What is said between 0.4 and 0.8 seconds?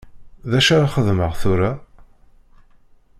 D acu